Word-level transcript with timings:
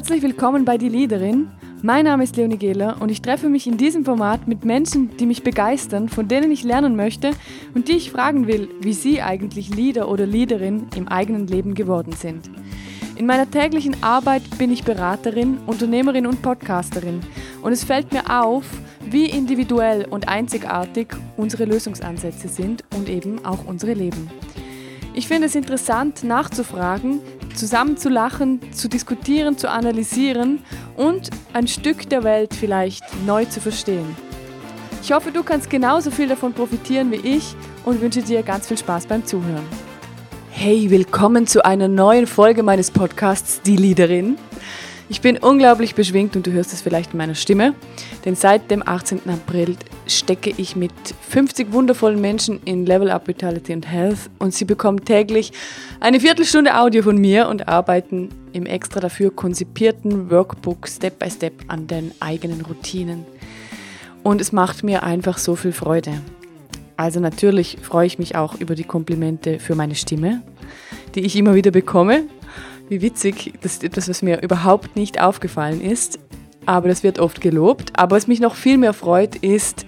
Herzlich 0.00 0.22
willkommen 0.22 0.64
bei 0.64 0.78
Die 0.78 0.88
Leaderin. 0.88 1.50
Mein 1.82 2.06
Name 2.06 2.24
ist 2.24 2.34
Leonie 2.34 2.56
Gehler 2.56 2.96
und 3.00 3.10
ich 3.10 3.20
treffe 3.20 3.50
mich 3.50 3.66
in 3.66 3.76
diesem 3.76 4.06
Format 4.06 4.48
mit 4.48 4.64
Menschen, 4.64 5.14
die 5.18 5.26
mich 5.26 5.42
begeistern, 5.42 6.08
von 6.08 6.26
denen 6.26 6.50
ich 6.50 6.64
lernen 6.64 6.96
möchte 6.96 7.32
und 7.74 7.86
die 7.86 7.98
ich 7.98 8.10
fragen 8.10 8.46
will, 8.46 8.70
wie 8.80 8.94
sie 8.94 9.20
eigentlich 9.20 9.68
Leader 9.68 10.08
oder 10.08 10.24
Leaderin 10.24 10.86
im 10.96 11.06
eigenen 11.06 11.46
Leben 11.48 11.74
geworden 11.74 12.14
sind. 12.14 12.50
In 13.16 13.26
meiner 13.26 13.50
täglichen 13.50 14.02
Arbeit 14.02 14.42
bin 14.56 14.72
ich 14.72 14.84
Beraterin, 14.84 15.58
Unternehmerin 15.66 16.26
und 16.26 16.40
Podcasterin 16.40 17.20
und 17.60 17.72
es 17.72 17.84
fällt 17.84 18.10
mir 18.10 18.42
auf, 18.42 18.64
wie 19.04 19.26
individuell 19.26 20.06
und 20.08 20.28
einzigartig 20.28 21.08
unsere 21.36 21.66
Lösungsansätze 21.66 22.48
sind 22.48 22.84
und 22.96 23.10
eben 23.10 23.44
auch 23.44 23.66
unsere 23.66 23.92
Leben. 23.92 24.30
Ich 25.12 25.28
finde 25.28 25.48
es 25.48 25.54
interessant 25.54 26.24
nachzufragen, 26.24 27.20
zusammen 27.56 27.96
zu 27.96 28.08
lachen, 28.08 28.60
zu 28.72 28.88
diskutieren, 28.88 29.58
zu 29.58 29.70
analysieren 29.70 30.60
und 30.96 31.30
ein 31.52 31.66
Stück 31.68 32.08
der 32.08 32.24
Welt 32.24 32.54
vielleicht 32.54 33.02
neu 33.26 33.44
zu 33.44 33.60
verstehen. 33.60 34.16
Ich 35.02 35.12
hoffe, 35.12 35.32
du 35.32 35.42
kannst 35.42 35.70
genauso 35.70 36.10
viel 36.10 36.28
davon 36.28 36.52
profitieren 36.52 37.10
wie 37.10 37.16
ich 37.16 37.54
und 37.84 38.00
wünsche 38.00 38.22
dir 38.22 38.42
ganz 38.42 38.68
viel 38.68 38.78
Spaß 38.78 39.06
beim 39.06 39.24
Zuhören. 39.24 39.64
Hey, 40.50 40.90
willkommen 40.90 41.46
zu 41.46 41.64
einer 41.64 41.88
neuen 41.88 42.26
Folge 42.26 42.62
meines 42.62 42.90
Podcasts 42.90 43.62
Die 43.62 43.76
Leaderin. 43.76 44.36
Ich 45.08 45.20
bin 45.20 45.38
unglaublich 45.38 45.94
beschwingt 45.94 46.36
und 46.36 46.46
du 46.46 46.52
hörst 46.52 46.72
es 46.72 46.82
vielleicht 46.82 47.12
in 47.12 47.18
meiner 47.18 47.34
Stimme, 47.34 47.74
denn 48.24 48.36
seit 48.36 48.70
dem 48.70 48.86
18. 48.86 49.22
April 49.28 49.76
stecke 50.10 50.52
ich 50.56 50.76
mit 50.76 50.92
50 51.28 51.72
wundervollen 51.72 52.20
Menschen 52.20 52.60
in 52.64 52.86
Level 52.86 53.10
Up 53.10 53.28
Vitality 53.28 53.72
und 53.72 53.90
Health 53.90 54.30
und 54.38 54.54
sie 54.54 54.64
bekommen 54.64 55.04
täglich 55.04 55.52
eine 56.00 56.20
Viertelstunde 56.20 56.78
Audio 56.78 57.02
von 57.02 57.16
mir 57.18 57.48
und 57.48 57.68
arbeiten 57.68 58.28
im 58.52 58.66
extra 58.66 59.00
dafür 59.00 59.30
konzipierten 59.30 60.30
Workbook 60.30 60.88
Step 60.88 61.18
by 61.18 61.30
Step 61.30 61.54
an 61.68 61.86
den 61.86 62.12
eigenen 62.20 62.60
Routinen. 62.62 63.24
Und 64.22 64.40
es 64.40 64.52
macht 64.52 64.82
mir 64.82 65.02
einfach 65.02 65.38
so 65.38 65.56
viel 65.56 65.72
Freude. 65.72 66.20
Also 66.96 67.20
natürlich 67.20 67.78
freue 67.80 68.06
ich 68.06 68.18
mich 68.18 68.36
auch 68.36 68.54
über 68.60 68.74
die 68.74 68.84
Komplimente 68.84 69.58
für 69.58 69.74
meine 69.74 69.94
Stimme, 69.94 70.42
die 71.14 71.20
ich 71.20 71.36
immer 71.36 71.54
wieder 71.54 71.70
bekomme 71.70 72.24
wie 72.90 73.00
witzig, 73.02 73.54
das 73.62 73.74
ist 73.74 73.84
etwas, 73.84 74.08
was 74.08 74.20
mir 74.20 74.42
überhaupt 74.42 74.96
nicht 74.96 75.20
aufgefallen 75.20 75.80
ist, 75.80 76.18
aber 76.66 76.88
das 76.88 77.02
wird 77.02 77.18
oft 77.18 77.40
gelobt. 77.40 77.92
Aber 77.98 78.16
was 78.16 78.26
mich 78.26 78.40
noch 78.40 78.54
viel 78.54 78.78
mehr 78.78 78.92
freut, 78.92 79.36
ist 79.36 79.84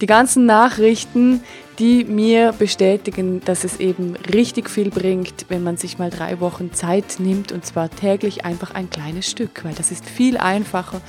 die 0.00 0.06
ganzen 0.06 0.46
Nachrichten, 0.46 1.42
die 1.78 2.04
mir 2.04 2.52
bestätigen, 2.58 3.40
dass 3.44 3.64
es 3.64 3.80
eben 3.80 4.14
richtig 4.32 4.68
viel 4.68 4.90
bringt, 4.90 5.46
wenn 5.48 5.62
man 5.62 5.78
sich 5.78 5.98
mal 5.98 6.10
drei 6.10 6.40
Wochen 6.40 6.72
Zeit 6.74 7.16
nimmt 7.18 7.52
und 7.52 7.64
zwar 7.64 7.90
täglich 7.90 8.44
einfach 8.44 8.74
ein 8.74 8.90
kleines 8.90 9.30
Stück, 9.30 9.64
weil 9.64 9.74
das 9.74 9.90
ist 9.90 10.08
viel 10.08 10.36
einfacher. 10.36 11.00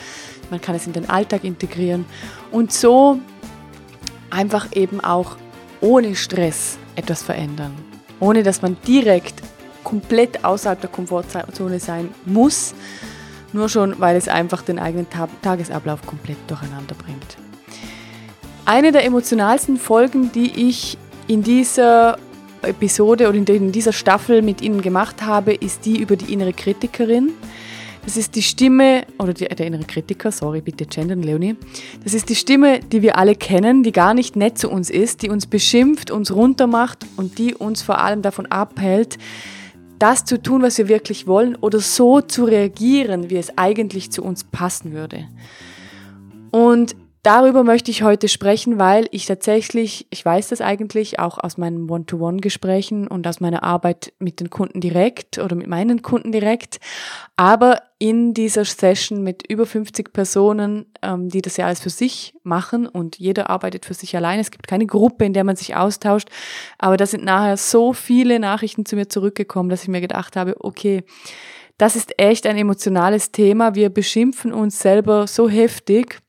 Man 0.49 0.61
kann 0.61 0.75
es 0.75 0.87
in 0.87 0.93
den 0.93 1.09
Alltag 1.09 1.43
integrieren 1.43 2.05
und 2.51 2.71
so 2.71 3.19
einfach 4.29 4.67
eben 4.73 5.01
auch 5.01 5.35
ohne 5.81 6.15
Stress 6.15 6.77
etwas 6.95 7.21
verändern, 7.21 7.73
ohne 8.19 8.43
dass 8.43 8.61
man 8.61 8.77
direkt 8.87 9.41
komplett 9.83 10.45
außerhalb 10.45 10.79
der 10.79 10.89
Komfortzone 10.89 11.79
sein 11.79 12.09
muss, 12.25 12.73
nur 13.53 13.69
schon, 13.69 13.99
weil 13.99 14.15
es 14.15 14.27
einfach 14.27 14.61
den 14.61 14.79
eigenen 14.79 15.07
Tagesablauf 15.41 16.05
komplett 16.05 16.37
durcheinander 16.47 16.95
bringt. 16.95 17.37
Eine 18.65 18.91
der 18.91 19.05
emotionalsten 19.05 19.77
Folgen, 19.77 20.31
die 20.31 20.69
ich 20.69 20.97
in 21.27 21.43
dieser 21.43 22.17
Episode 22.61 23.27
oder 23.27 23.37
in 23.37 23.71
dieser 23.71 23.93
Staffel 23.93 24.41
mit 24.41 24.61
Ihnen 24.61 24.81
gemacht 24.81 25.23
habe, 25.23 25.53
ist 25.53 25.85
die 25.85 25.97
über 25.97 26.15
die 26.15 26.31
innere 26.31 26.53
Kritikerin. 26.53 27.31
Das 28.03 28.17
ist 28.17 28.35
die 28.35 28.41
Stimme, 28.41 29.05
oder 29.19 29.33
die, 29.33 29.45
der 29.45 29.67
innere 29.67 29.83
Kritiker, 29.83 30.31
sorry, 30.31 30.61
bitte 30.61 30.85
gendern, 30.85 31.21
Leonie. 31.21 31.55
Das 32.03 32.13
ist 32.13 32.29
die 32.29 32.35
Stimme, 32.35 32.79
die 32.79 33.03
wir 33.03 33.17
alle 33.17 33.35
kennen, 33.35 33.83
die 33.83 33.91
gar 33.91 34.13
nicht 34.13 34.35
nett 34.35 34.57
zu 34.57 34.71
uns 34.71 34.89
ist, 34.89 35.21
die 35.21 35.29
uns 35.29 35.45
beschimpft, 35.45 36.09
uns 36.09 36.33
runtermacht 36.33 37.05
und 37.17 37.37
die 37.37 37.53
uns 37.53 37.83
vor 37.83 37.99
allem 37.99 38.23
davon 38.23 38.47
abhält, 38.47 39.19
das 40.01 40.25
zu 40.25 40.41
tun, 40.41 40.63
was 40.63 40.77
wir 40.77 40.87
wirklich 40.87 41.27
wollen 41.27 41.55
oder 41.55 41.79
so 41.79 42.21
zu 42.21 42.45
reagieren, 42.45 43.29
wie 43.29 43.37
es 43.37 43.57
eigentlich 43.57 44.11
zu 44.11 44.23
uns 44.23 44.43
passen 44.43 44.93
würde. 44.93 45.27
Und 46.51 46.95
darüber 47.23 47.63
möchte 47.63 47.91
ich 47.91 48.03
heute 48.03 48.27
sprechen, 48.27 48.79
weil 48.79 49.07
ich 49.11 49.25
tatsächlich, 49.25 50.07
ich 50.09 50.23
weiß 50.25 50.49
das 50.49 50.61
eigentlich 50.61 51.19
auch 51.19 51.37
aus 51.37 51.57
meinen 51.57 51.89
One-to-One-Gesprächen 51.89 53.07
und 53.07 53.27
aus 53.27 53.39
meiner 53.39 53.63
Arbeit 53.63 54.13
mit 54.19 54.39
den 54.39 54.49
Kunden 54.49 54.81
direkt 54.81 55.37
oder 55.37 55.55
mit 55.55 55.67
meinen 55.67 56.01
Kunden 56.01 56.31
direkt, 56.31 56.79
aber 57.35 57.81
in 57.99 58.33
dieser 58.33 58.65
Session 58.65 59.21
mit 59.21 59.45
über 59.47 59.65
50 59.65 60.11
Personen, 60.11 60.87
ähm, 61.03 61.29
die 61.29 61.41
das 61.41 61.57
ja 61.57 61.67
alles 61.67 61.79
für 61.79 61.91
sich 61.91 62.33
machen 62.43 62.87
und 62.87 63.19
jeder 63.19 63.49
arbeitet 63.49 63.85
für 63.85 63.93
sich 63.93 64.15
allein. 64.15 64.39
Es 64.39 64.49
gibt 64.49 64.67
keine 64.67 64.87
Gruppe, 64.87 65.25
in 65.25 65.33
der 65.33 65.43
man 65.43 65.55
sich 65.55 65.75
austauscht, 65.75 66.29
aber 66.79 66.97
da 66.97 67.05
sind 67.05 67.23
nachher 67.23 67.57
so 67.57 67.93
viele 67.93 68.39
Nachrichten 68.39 68.85
zu 68.85 68.95
mir 68.95 69.07
zurückgekommen, 69.07 69.69
dass 69.69 69.83
ich 69.83 69.89
mir 69.89 70.01
gedacht 70.01 70.35
habe, 70.35 70.55
okay, 70.59 71.03
das 71.77 71.95
ist 71.95 72.19
echt 72.19 72.45
ein 72.45 72.57
emotionales 72.57 73.31
Thema. 73.31 73.75
Wir 73.75 73.89
beschimpfen 73.89 74.53
uns 74.53 74.79
selber 74.79 75.25
so 75.27 75.49
heftig 75.49 76.21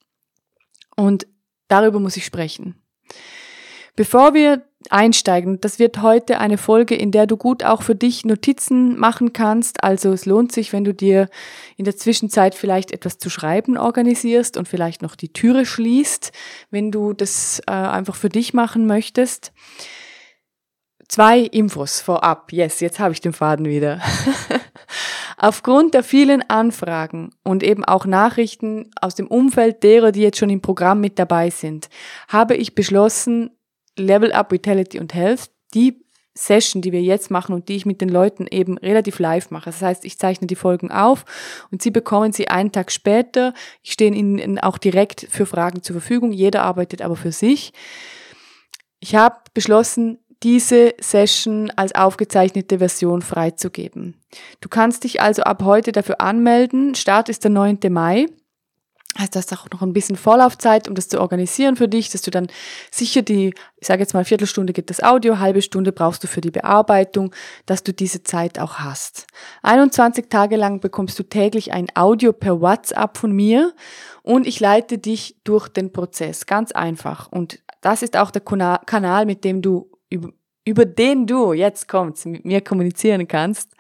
und 0.97 1.27
darüber 1.69 2.01
muss 2.01 2.17
ich 2.17 2.25
sprechen. 2.25 2.83
Bevor 3.95 4.33
wir 4.33 4.63
einsteigen, 4.89 5.61
das 5.61 5.79
wird 5.79 6.01
heute 6.01 6.39
eine 6.39 6.57
Folge, 6.57 6.95
in 6.95 7.11
der 7.11 7.27
du 7.27 7.37
gut 7.37 7.63
auch 7.63 7.83
für 7.83 7.95
dich 7.95 8.25
Notizen 8.25 8.99
machen 8.99 9.33
kannst. 9.35 9.85
Also 9.85 10.13
es 10.13 10.25
lohnt 10.25 10.51
sich, 10.51 10.73
wenn 10.73 10.85
du 10.85 10.95
dir 10.95 11.29
in 11.77 11.85
der 11.85 11.97
Zwischenzeit 11.97 12.55
vielleicht 12.55 12.91
etwas 12.91 13.19
zu 13.19 13.29
schreiben 13.29 13.77
organisierst 13.77 14.57
und 14.57 14.67
vielleicht 14.67 15.03
noch 15.03 15.15
die 15.15 15.33
Türe 15.33 15.67
schließt, 15.67 16.33
wenn 16.71 16.91
du 16.91 17.13
das 17.13 17.61
äh, 17.67 17.73
einfach 17.73 18.17
für 18.17 18.31
dich 18.31 18.55
machen 18.55 18.87
möchtest. 18.87 19.53
Zwei 21.09 21.41
Infos 21.41 22.01
vorab. 22.01 22.51
Yes, 22.53 22.81
jetzt 22.81 22.99
habe 22.99 23.13
ich 23.13 23.21
den 23.21 23.35
Faden 23.35 23.67
wieder. 23.67 24.01
Aufgrund 25.45 25.93
der 25.95 26.05
vielen 26.05 26.49
Anfragen 26.49 27.31
und 27.43 27.65
eben 27.65 27.85
auch 27.85 28.07
Nachrichten 28.07 28.93
aus 29.01 29.17
dem 29.17 29.27
Umfeld 29.27 29.83
derer, 29.83 30.13
die 30.13 30.21
jetzt 30.21 30.39
schon 30.39 30.51
im 30.51 30.61
Programm 30.61 31.01
mit 31.01 31.19
dabei 31.19 31.51
sind, 31.51 31.89
habe 32.29 32.55
ich 32.55 32.77
beschlossen, 32.77 33.51
Level 33.99 34.31
Up 34.31 34.53
Vitality 34.53 35.01
und 35.01 35.15
Health, 35.15 35.51
die 35.75 36.01
Session, 36.33 36.81
die 36.81 36.93
wir 36.93 37.03
jetzt 37.03 37.33
machen 37.33 37.57
und 37.57 37.69
die 37.69 37.75
ich 37.75 37.87
mit 37.87 38.01
den 38.01 38.09
Leuten 38.09 38.47
eben 38.49 38.79
relativ 38.79 39.19
live 39.19 39.51
mache. 39.51 39.71
Das 39.71 39.83
heißt, 39.83 40.05
ich 40.05 40.17
zeichne 40.17 40.47
die 40.47 40.55
Folgen 40.55 40.93
auf 40.93 41.25
und 41.73 41.83
sie 41.83 41.91
bekommen 41.91 42.33
sie 42.33 42.47
einen 42.47 42.71
Tag 42.71 42.93
später. 42.93 43.53
Ich 43.83 43.95
stehe 43.95 44.15
ihnen 44.15 44.61
auch 44.61 44.79
direkt 44.79 45.27
für 45.29 45.45
Fragen 45.45 45.83
zur 45.83 45.95
Verfügung. 45.95 46.31
Jeder 46.31 46.63
arbeitet 46.63 47.03
aber 47.03 47.17
für 47.17 47.33
sich. 47.33 47.73
Ich 49.01 49.17
habe 49.17 49.39
beschlossen, 49.55 50.21
diese 50.43 50.95
Session 51.01 51.71
als 51.77 51.95
aufgezeichnete 51.95 52.79
Version 52.79 53.23
freizugeben. 53.23 54.15
Du 54.61 54.69
kannst 54.69 55.05
dich 55.05 55.21
also 55.21 55.43
ab 55.43 55.63
heute 55.65 55.93
dafür 55.93 56.21
anmelden. 56.21 56.95
Start 56.95 57.29
ist 57.29 57.45
der 57.45 57.51
9. 57.51 57.79
Mai. 57.91 58.27
Also 59.15 59.39
hast 59.39 59.53
auch 59.53 59.69
noch 59.71 59.83
ein 59.83 59.93
bisschen 59.93 60.17
Vorlaufzeit, 60.17 60.89
um 60.89 60.95
das 60.95 61.09
zu 61.09 61.21
organisieren 61.21 61.77
für 61.77 61.87
dich, 61.87 62.09
dass 62.09 62.23
du 62.23 62.31
dann 62.31 62.47
sicher 62.91 63.21
die, 63.21 63.53
ich 63.79 63.87
sage 63.87 64.01
jetzt 64.01 64.15
mal 64.15 64.25
Viertelstunde 64.25 64.73
geht 64.73 64.89
das 64.89 65.03
Audio, 65.03 65.39
halbe 65.39 65.61
Stunde 65.61 65.93
brauchst 65.93 66.25
du 66.25 66.29
für 66.29 66.41
die 66.41 66.51
Bearbeitung, 66.51 67.35
dass 67.67 67.83
du 67.83 67.93
diese 67.93 68.23
Zeit 68.23 68.59
auch 68.59 68.77
hast. 68.77 69.27
21 69.63 70.31
Tage 70.31 70.57
lang 70.57 70.81
bekommst 70.81 71.19
du 71.19 71.25
täglich 71.25 71.75
ein 71.75 71.89
Audio 71.95 72.33
per 72.33 72.63
WhatsApp 72.63 73.19
von 73.19 73.33
mir 73.33 73.75
und 74.23 74.47
ich 74.47 74.61
leite 74.61 74.97
dich 74.97 75.37
durch 75.45 75.69
den 75.69 75.93
Prozess, 75.93 76.47
ganz 76.47 76.73
einfach. 76.73 77.31
Und 77.31 77.59
das 77.83 78.01
ist 78.01 78.17
auch 78.17 78.31
der 78.31 78.41
Kanal, 78.41 79.27
mit 79.27 79.45
dem 79.45 79.61
du 79.61 79.92
über, 80.13 80.31
über 80.65 80.85
den 80.85 81.27
du 81.27 81.53
jetzt 81.53 81.89
kommst, 81.89 82.27
mit 82.27 82.45
mir 82.45 82.61
kommunizieren 82.61 83.27
kannst. 83.27 83.73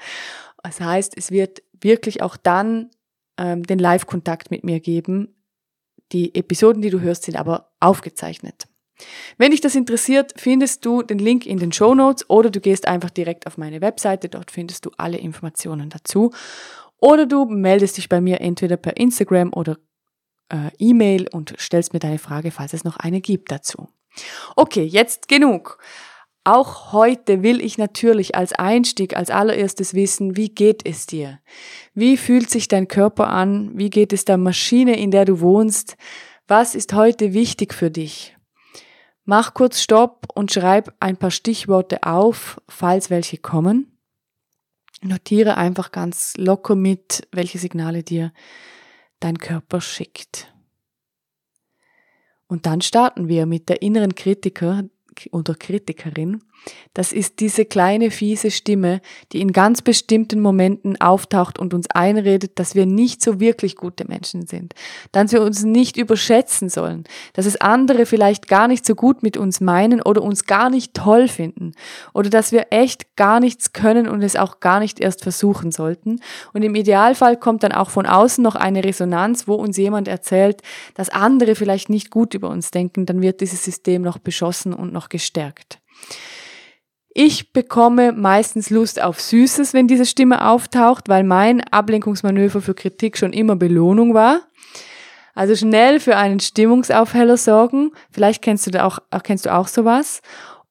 Das 0.63 0.81
heißt, 0.81 1.17
es 1.17 1.31
wird 1.31 1.63
wirklich 1.81 2.23
auch 2.23 2.37
dann 2.37 2.91
ähm, 3.39 3.63
den 3.65 3.79
Live-Kontakt 3.79 4.51
mit 4.51 4.65
mir 4.65 4.81
geben. 4.81 5.35
Die 6.13 6.35
Episoden, 6.35 6.83
die 6.83 6.91
du 6.91 7.01
hörst, 7.01 7.25
sind 7.25 7.37
aber 7.37 7.73
aufgezeichnet. 7.81 8.67
Wenn 9.37 9.51
dich 9.51 9.61
das 9.61 9.75
interessiert, 9.75 10.33
findest 10.37 10.85
du 10.85 11.03
den 11.03 11.19
Link 11.19 11.47
in 11.47 11.59
den 11.59 11.73
Show 11.73 11.95
Notes 11.95 12.29
oder 12.29 12.51
du 12.51 12.61
gehst 12.61 12.87
einfach 12.87 13.11
direkt 13.11 13.47
auf 13.47 13.59
meine 13.59 13.81
Webseite, 13.81 14.29
dort 14.29 14.51
findest 14.51 14.87
du 14.87 14.91
alle 14.97 15.19
Informationen 15.19 15.91
dazu. 15.91 16.31
Oder 16.99 17.27
du 17.27 17.47
meldest 17.47 17.97
dich 17.97 18.09
bei 18.09 18.21
mir 18.21 18.41
entweder 18.41 18.77
per 18.77 18.97
Instagram 18.97 19.53
oder 19.53 19.79
äh, 20.51 20.71
E-Mail 20.79 21.27
und 21.33 21.55
stellst 21.59 21.93
mir 21.93 21.99
deine 21.99 22.19
Frage, 22.19 22.53
falls 22.53 22.75
es 22.75 22.85
noch 22.85 22.97
eine 22.97 23.21
gibt 23.21 23.51
dazu. 23.51 23.89
Okay, 24.55 24.85
jetzt 24.85 25.27
genug. 25.27 25.79
Auch 26.45 26.93
heute 26.93 27.45
will 27.45 27.61
ich 27.61 27.79
natürlich 27.79 28.35
als 28.35 28.53
Einstieg, 28.53 29.17
als 29.17 29.31
allererstes 29.31 29.95
wissen, 29.95 30.37
wie 30.37 30.49
geht 30.49 30.85
es 30.85 31.07
dir? 31.07 31.39
Wie 31.95 32.17
fühlt 32.17 32.51
sich 32.51 32.67
dein 32.67 32.89
Körper 32.89 33.29
an? 33.29 33.71
Wie 33.79 33.91
geht 33.91 34.13
es 34.13 34.25
der 34.25 34.39
Maschine, 34.39 34.99
in 34.99 35.13
der 35.13 35.25
du 35.25 35.39
wohnst? 35.39 35.97
Was 36.49 36.75
ist 36.75 36.95
heute 36.95 37.33
wichtig 37.33 37.73
für 37.73 37.93
dich? 37.93 38.37
Mach 39.25 39.55
kurz 39.55 39.81
Stopp 39.81 40.27
und 40.35 40.51
schreib 40.51 40.93
ein 40.99 41.17
paar 41.17 41.31
Stichworte 41.31 42.03
auf, 42.03 42.61
falls 42.69 43.09
welche 43.09 43.39
kommen. 43.39 43.97
Notiere 45.01 45.57
einfach 45.57 45.93
ganz 45.93 46.35
locker 46.37 46.75
mit, 46.75 47.29
welche 47.31 47.59
Signale 47.59 48.03
dir 48.03 48.33
dein 49.21 49.39
Körper 49.39 49.81
schickt. 49.81 50.53
Und 52.49 52.67
dann 52.67 52.81
starten 52.81 53.29
wir 53.29 53.47
mit 53.47 53.69
der 53.69 53.81
inneren 53.81 54.17
Kritiker 54.17 54.83
oder 55.31 55.55
Kritikerin, 55.55 56.43
das 56.95 57.13
ist 57.13 57.41
diese 57.41 57.65
kleine 57.65 58.11
fiese 58.11 58.51
Stimme, 58.51 59.01
die 59.33 59.41
in 59.41 59.53
ganz 59.53 59.81
bestimmten 59.81 60.41
Momenten 60.41 61.01
auftaucht 61.01 61.59
und 61.59 61.73
uns 61.73 61.89
einredet, 61.91 62.59
dass 62.59 62.75
wir 62.75 62.85
nicht 62.85 63.23
so 63.23 63.41
wirklich 63.41 63.77
gute 63.77 64.07
Menschen 64.07 64.47
sind, 64.47 64.75
dass 65.11 65.33
wir 65.33 65.43
uns 65.43 65.63
nicht 65.63 65.97
überschätzen 65.97 66.69
sollen, 66.69 67.05
dass 67.33 67.47
es 67.47 67.61
andere 67.61 68.05
vielleicht 68.05 68.47
gar 68.47 68.69
nicht 68.69 68.85
so 68.85 68.95
gut 68.95 69.23
mit 69.23 69.39
uns 69.39 69.61
meinen 69.61 70.03
oder 70.03 70.23
uns 70.23 70.45
gar 70.45 70.69
nicht 70.69 70.93
toll 70.93 71.29
finden 71.29 71.73
oder 72.13 72.29
dass 72.29 72.53
wir 72.53 72.67
echt 72.71 73.17
gar 73.17 73.41
nichts 73.41 73.73
können 73.73 74.07
und 74.07 74.23
es 74.23 74.37
auch 74.37 74.61
gar 74.61 74.81
nicht 74.81 75.01
erst 75.01 75.23
versuchen 75.23 75.73
sollten. 75.73 76.21
Und 76.53 76.63
im 76.63 76.75
Idealfall 76.75 77.39
kommt 77.39 77.63
dann 77.63 77.73
auch 77.73 77.89
von 77.89 78.05
außen 78.05 78.45
noch 78.45 78.55
eine 78.55 78.85
Resonanz, 78.85 79.49
wo 79.49 79.55
uns 79.55 79.79
jemand 79.79 80.09
erzählt, 80.09 80.61
dass 80.95 81.09
andere 81.09 81.55
vielleicht 81.55 81.89
nicht 81.89 82.11
gut 82.11 82.35
über 82.35 82.51
uns 82.51 82.71
denken, 82.71 83.07
dann 83.07 83.23
wird 83.23 83.41
dieses 83.41 83.65
System 83.65 84.03
noch 84.03 84.19
beschossen 84.19 84.75
und 84.75 84.93
noch 84.93 85.09
gestärkt. 85.09 85.79
Ich 87.15 87.53
bekomme 87.53 88.13
meistens 88.13 88.71
Lust 88.71 89.03
auf 89.03 89.21
Süßes, 89.21 89.75
wenn 89.75 89.87
diese 89.87 90.07
Stimme 90.07 90.49
auftaucht, 90.49 91.11
weil 91.11 91.25
mein 91.25 91.61
Ablenkungsmanöver 91.61 92.63
für 92.63 92.75
Kritik 92.75 93.19
schon 93.19 93.35
immer 93.35 93.55
Belohnung 93.55 94.15
war. 94.15 94.41
Also 95.35 95.55
schnell 95.55 96.01
für 96.01 96.17
einen 96.17 96.41
Stimmungsaufheller 96.41 97.37
sorgen. 97.37 97.93
Vielleicht 98.11 98.41
kennst 98.41 98.67
du 98.67 98.71
da 98.71 98.87
auch, 98.87 98.99
kennst 99.23 99.45
du 99.45 99.55
auch 99.55 99.69
sowas. 99.69 100.23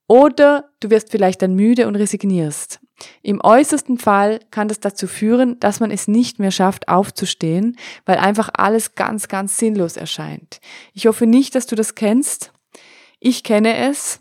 Oder 0.08 0.70
du 0.80 0.90
wirst 0.90 1.12
vielleicht 1.12 1.44
dann 1.44 1.56
müde 1.56 1.88
und 1.88 1.96
resignierst. 1.96 2.80
Im 3.22 3.40
äußersten 3.44 3.98
Fall 3.98 4.40
kann 4.52 4.68
das 4.68 4.80
dazu 4.80 5.08
führen, 5.08 5.60
dass 5.60 5.80
man 5.80 5.92
es 5.92 6.08
nicht 6.08 6.40
mehr 6.40 6.52
schafft, 6.52 6.88
aufzustehen, 6.88 7.78
weil 8.06 8.18
einfach 8.18 8.50
alles 8.54 8.96
ganz, 8.96 9.28
ganz 9.28 9.58
sinnlos 9.58 9.96
erscheint. 9.96 10.60
Ich 10.94 11.08
hoffe 11.08 11.28
nicht, 11.28 11.56
dass 11.56 11.68
du 11.68 11.76
das 11.76 11.96
kennst. 11.96 12.52
Ich 13.20 13.44
kenne 13.44 13.78
es 13.78 14.20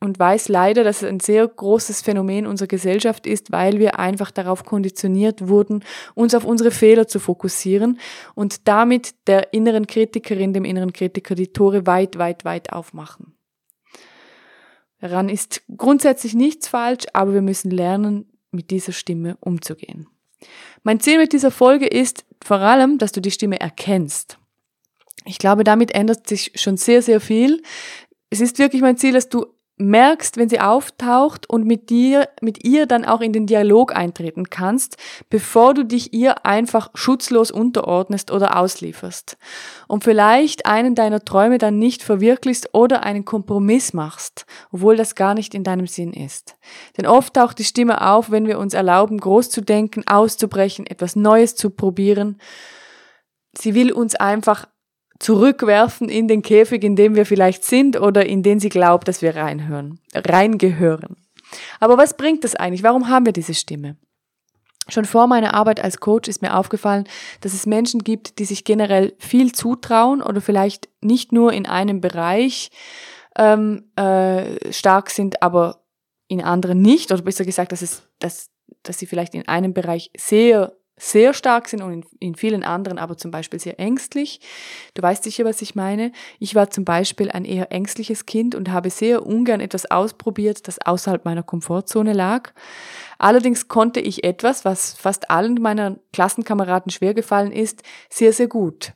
und 0.00 0.18
weiß 0.18 0.48
leider, 0.48 0.84
dass 0.84 1.02
es 1.02 1.08
ein 1.08 1.20
sehr 1.20 1.46
großes 1.46 2.02
Phänomen 2.02 2.46
unserer 2.46 2.68
Gesellschaft 2.68 3.26
ist, 3.26 3.50
weil 3.50 3.78
wir 3.78 3.98
einfach 3.98 4.30
darauf 4.30 4.64
konditioniert 4.64 5.48
wurden, 5.48 5.84
uns 6.14 6.34
auf 6.34 6.44
unsere 6.44 6.70
Fehler 6.70 7.08
zu 7.08 7.18
fokussieren 7.18 7.98
und 8.34 8.68
damit 8.68 9.14
der 9.26 9.52
inneren 9.52 9.86
Kritikerin, 9.86 10.52
dem 10.52 10.64
inneren 10.64 10.92
Kritiker 10.92 11.34
die 11.34 11.52
Tore 11.52 11.86
weit, 11.86 12.18
weit, 12.18 12.44
weit 12.44 12.72
aufmachen. 12.72 13.34
Daran 15.00 15.28
ist 15.28 15.62
grundsätzlich 15.76 16.34
nichts 16.34 16.68
falsch, 16.68 17.06
aber 17.12 17.34
wir 17.34 17.42
müssen 17.42 17.70
lernen, 17.70 18.32
mit 18.50 18.70
dieser 18.70 18.92
Stimme 18.92 19.36
umzugehen. 19.40 20.08
Mein 20.82 21.00
Ziel 21.00 21.18
mit 21.18 21.32
dieser 21.32 21.50
Folge 21.50 21.86
ist 21.86 22.24
vor 22.42 22.58
allem, 22.58 22.98
dass 22.98 23.12
du 23.12 23.20
die 23.20 23.30
Stimme 23.30 23.60
erkennst. 23.60 24.38
Ich 25.24 25.38
glaube, 25.38 25.64
damit 25.64 25.90
ändert 25.90 26.26
sich 26.26 26.52
schon 26.54 26.76
sehr, 26.76 27.02
sehr 27.02 27.20
viel. 27.20 27.62
Es 28.30 28.40
ist 28.40 28.58
wirklich 28.58 28.80
mein 28.80 28.96
Ziel, 28.96 29.12
dass 29.12 29.28
du 29.28 29.46
merkst, 29.78 30.36
wenn 30.36 30.48
sie 30.48 30.60
auftaucht 30.60 31.48
und 31.48 31.64
mit 31.64 31.90
dir, 31.90 32.28
mit 32.40 32.64
ihr 32.64 32.86
dann 32.86 33.04
auch 33.04 33.20
in 33.20 33.32
den 33.32 33.46
Dialog 33.46 33.94
eintreten 33.94 34.50
kannst, 34.50 34.96
bevor 35.30 35.74
du 35.74 35.84
dich 35.84 36.12
ihr 36.12 36.44
einfach 36.44 36.90
schutzlos 36.94 37.50
unterordnest 37.50 38.30
oder 38.30 38.56
auslieferst. 38.56 39.38
Und 39.86 40.04
vielleicht 40.04 40.66
einen 40.66 40.94
deiner 40.94 41.24
Träume 41.24 41.58
dann 41.58 41.78
nicht 41.78 42.02
verwirklichst 42.02 42.74
oder 42.74 43.04
einen 43.04 43.24
Kompromiss 43.24 43.92
machst, 43.92 44.46
obwohl 44.72 44.96
das 44.96 45.14
gar 45.14 45.34
nicht 45.34 45.54
in 45.54 45.64
deinem 45.64 45.86
Sinn 45.86 46.12
ist. 46.12 46.56
Denn 46.96 47.06
oft 47.06 47.34
taucht 47.34 47.58
die 47.58 47.64
Stimme 47.64 48.06
auf, 48.06 48.30
wenn 48.30 48.46
wir 48.46 48.58
uns 48.58 48.74
erlauben, 48.74 49.18
groß 49.18 49.50
zu 49.50 49.60
denken, 49.60 50.06
auszubrechen, 50.06 50.86
etwas 50.86 51.16
Neues 51.16 51.54
zu 51.54 51.70
probieren. 51.70 52.40
Sie 53.56 53.74
will 53.74 53.92
uns 53.92 54.14
einfach 54.14 54.66
zurückwerfen 55.18 56.08
in 56.08 56.28
den 56.28 56.42
Käfig, 56.42 56.84
in 56.84 56.96
dem 56.96 57.14
wir 57.14 57.26
vielleicht 57.26 57.64
sind 57.64 58.00
oder 58.00 58.26
in 58.26 58.42
den 58.42 58.60
sie 58.60 58.68
glaubt, 58.68 59.08
dass 59.08 59.22
wir 59.22 59.36
reinhören, 59.36 60.00
reingehören. 60.14 61.16
Aber 61.80 61.98
was 61.98 62.16
bringt 62.16 62.44
das 62.44 62.54
eigentlich? 62.54 62.82
Warum 62.82 63.08
haben 63.08 63.26
wir 63.26 63.32
diese 63.32 63.54
Stimme? 63.54 63.96
Schon 64.88 65.04
vor 65.04 65.26
meiner 65.26 65.54
Arbeit 65.54 65.80
als 65.82 66.00
Coach 66.00 66.28
ist 66.28 66.40
mir 66.40 66.56
aufgefallen, 66.56 67.04
dass 67.42 67.52
es 67.52 67.66
Menschen 67.66 68.04
gibt, 68.04 68.38
die 68.38 68.46
sich 68.46 68.64
generell 68.64 69.14
viel 69.18 69.52
zutrauen 69.52 70.22
oder 70.22 70.40
vielleicht 70.40 70.88
nicht 71.02 71.30
nur 71.30 71.52
in 71.52 71.66
einem 71.66 72.00
Bereich 72.00 72.70
ähm, 73.36 73.90
äh, 73.96 74.72
stark 74.72 75.10
sind, 75.10 75.42
aber 75.42 75.84
in 76.26 76.42
anderen 76.42 76.80
nicht. 76.80 77.12
Oder 77.12 77.22
besser 77.22 77.44
gesagt, 77.44 77.72
dass, 77.72 77.82
es, 77.82 78.02
dass, 78.18 78.50
dass 78.82 78.98
sie 78.98 79.06
vielleicht 79.06 79.34
in 79.34 79.46
einem 79.46 79.74
Bereich 79.74 80.10
sehr 80.16 80.77
sehr 80.98 81.34
stark 81.34 81.68
sind 81.68 81.82
und 81.82 81.92
in, 81.92 82.04
in, 82.18 82.34
vielen 82.34 82.64
anderen 82.64 82.98
aber 82.98 83.16
zum 83.16 83.30
Beispiel 83.30 83.58
sehr 83.58 83.78
ängstlich. 83.78 84.40
Du 84.94 85.02
weißt 85.02 85.24
sicher, 85.24 85.44
was 85.44 85.62
ich 85.62 85.74
meine. 85.74 86.12
Ich 86.38 86.54
war 86.54 86.70
zum 86.70 86.84
Beispiel 86.84 87.30
ein 87.30 87.44
eher 87.44 87.72
ängstliches 87.72 88.26
Kind 88.26 88.54
und 88.54 88.70
habe 88.70 88.90
sehr 88.90 89.26
ungern 89.26 89.60
etwas 89.60 89.90
ausprobiert, 89.90 90.68
das 90.68 90.78
außerhalb 90.80 91.24
meiner 91.24 91.42
Komfortzone 91.42 92.12
lag. 92.12 92.52
Allerdings 93.18 93.68
konnte 93.68 94.00
ich 94.00 94.24
etwas, 94.24 94.64
was 94.64 94.94
fast 94.94 95.30
allen 95.30 95.54
meiner 95.60 95.96
Klassenkameraden 96.12 96.90
schwer 96.90 97.14
gefallen 97.14 97.52
ist, 97.52 97.82
sehr, 98.10 98.32
sehr 98.32 98.48
gut. 98.48 98.92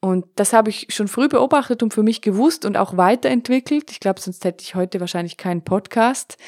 Und 0.00 0.24
das 0.36 0.54
habe 0.54 0.70
ich 0.70 0.86
schon 0.88 1.08
früh 1.08 1.28
beobachtet 1.28 1.82
und 1.82 1.92
für 1.92 2.02
mich 2.02 2.22
gewusst 2.22 2.64
und 2.64 2.78
auch 2.78 2.96
weiterentwickelt. 2.96 3.90
Ich 3.90 4.00
glaube, 4.00 4.18
sonst 4.18 4.44
hätte 4.44 4.64
ich 4.64 4.74
heute 4.74 4.98
wahrscheinlich 4.98 5.36
keinen 5.36 5.62
Podcast. 5.62 6.38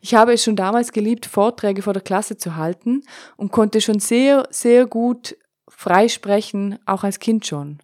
Ich 0.00 0.14
habe 0.14 0.32
es 0.32 0.44
schon 0.44 0.54
damals 0.54 0.92
geliebt, 0.92 1.26
Vorträge 1.26 1.82
vor 1.82 1.92
der 1.92 2.02
Klasse 2.02 2.36
zu 2.36 2.54
halten 2.54 3.02
und 3.36 3.50
konnte 3.50 3.80
schon 3.80 3.98
sehr, 3.98 4.46
sehr 4.50 4.86
gut 4.86 5.36
freisprechen, 5.68 6.78
auch 6.86 7.02
als 7.02 7.18
Kind 7.18 7.46
schon. 7.46 7.80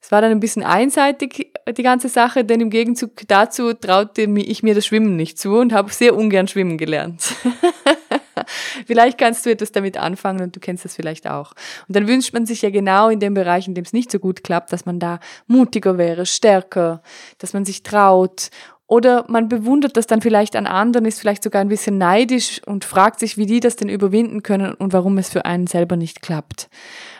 Es 0.00 0.12
war 0.12 0.20
dann 0.20 0.30
ein 0.30 0.40
bisschen 0.40 0.62
einseitig, 0.62 1.50
die 1.66 1.82
ganze 1.82 2.08
Sache, 2.08 2.44
denn 2.44 2.60
im 2.60 2.70
Gegenzug 2.70 3.12
dazu 3.26 3.72
traute 3.72 4.22
ich 4.22 4.62
mir 4.62 4.74
das 4.74 4.86
Schwimmen 4.86 5.16
nicht 5.16 5.38
zu 5.38 5.56
und 5.56 5.72
habe 5.72 5.92
sehr 5.92 6.14
ungern 6.14 6.46
schwimmen 6.46 6.78
gelernt. 6.78 7.34
vielleicht 8.86 9.18
kannst 9.18 9.46
du 9.46 9.50
etwas 9.50 9.72
damit 9.72 9.96
anfangen 9.96 10.42
und 10.42 10.56
du 10.56 10.60
kennst 10.60 10.84
das 10.84 10.96
vielleicht 10.96 11.28
auch. 11.28 11.52
Und 11.88 11.96
dann 11.96 12.08
wünscht 12.08 12.32
man 12.32 12.46
sich 12.46 12.62
ja 12.62 12.70
genau 12.70 13.08
in 13.08 13.20
dem 13.20 13.34
Bereich, 13.34 13.68
in 13.68 13.74
dem 13.74 13.84
es 13.84 13.92
nicht 13.92 14.10
so 14.10 14.18
gut 14.18 14.44
klappt, 14.44 14.72
dass 14.72 14.86
man 14.86 14.98
da 14.98 15.20
mutiger 15.46 15.98
wäre, 15.98 16.26
stärker, 16.26 17.02
dass 17.38 17.52
man 17.52 17.64
sich 17.64 17.82
traut 17.82 18.50
oder 18.86 19.24
man 19.28 19.48
bewundert 19.48 19.96
das 19.96 20.06
dann 20.06 20.20
vielleicht 20.20 20.56
an 20.56 20.66
anderen, 20.66 21.06
ist 21.06 21.20
vielleicht 21.20 21.42
sogar 21.42 21.62
ein 21.62 21.68
bisschen 21.68 21.96
neidisch 21.98 22.60
und 22.66 22.84
fragt 22.84 23.18
sich, 23.18 23.38
wie 23.38 23.46
die 23.46 23.60
das 23.60 23.76
denn 23.76 23.88
überwinden 23.88 24.42
können 24.42 24.74
und 24.74 24.92
warum 24.92 25.16
es 25.18 25.30
für 25.30 25.44
einen 25.44 25.66
selber 25.66 25.96
nicht 25.96 26.20
klappt. 26.20 26.68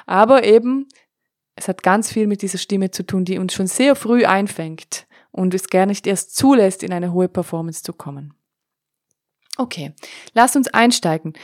Aber 0.06 0.44
eben, 0.44 0.86
es 1.56 1.68
hat 1.68 1.82
ganz 1.82 2.12
viel 2.12 2.26
mit 2.26 2.42
dieser 2.42 2.58
Stimme 2.58 2.90
zu 2.90 3.04
tun, 3.04 3.24
die 3.24 3.38
uns 3.38 3.54
schon 3.54 3.66
sehr 3.66 3.96
früh 3.96 4.24
einfängt 4.24 5.06
und 5.30 5.54
es 5.54 5.68
gar 5.68 5.86
nicht 5.86 6.06
erst 6.06 6.36
zulässt, 6.36 6.82
in 6.82 6.92
eine 6.92 7.12
hohe 7.12 7.28
Performance 7.28 7.82
zu 7.82 7.92
kommen. 7.92 8.34
Okay, 9.56 9.94
lass 10.32 10.56
uns 10.56 10.68
einsteigen. 10.68 11.34